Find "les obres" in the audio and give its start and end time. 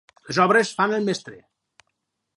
0.29-0.71